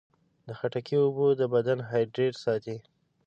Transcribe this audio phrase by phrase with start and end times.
[0.47, 2.77] د خټکي اوبه د بدن هایډریټ ساتي.